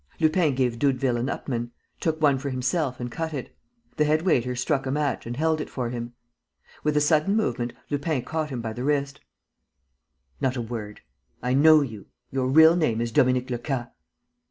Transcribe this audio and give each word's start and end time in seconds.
Lupin 0.19 0.55
gave 0.55 0.79
Doudeville 0.79 1.17
an 1.17 1.29
Upmann, 1.29 1.69
took 1.99 2.19
one 2.19 2.39
for 2.39 2.49
himself 2.49 2.99
and 2.99 3.11
cut 3.11 3.35
it. 3.35 3.55
The 3.97 4.03
head 4.05 4.23
waiter 4.23 4.55
struck 4.55 4.87
a 4.87 4.91
match 4.91 5.27
and 5.27 5.37
held 5.37 5.61
if 5.61 5.69
for 5.69 5.91
him. 5.91 6.13
With 6.83 6.97
a 6.97 6.99
sudden 6.99 7.35
movement, 7.35 7.73
Lupin 7.91 8.23
caught 8.23 8.49
him 8.49 8.61
by 8.61 8.73
the 8.73 8.83
wrist: 8.83 9.21
"Not 10.41 10.57
a 10.57 10.59
word.... 10.63 11.01
I 11.43 11.53
know 11.53 11.81
you.... 11.81 12.07
Your 12.31 12.47
real 12.47 12.75
name 12.75 12.99
is 12.99 13.11
Dominique 13.11 13.51
Lecas!" 13.51 13.89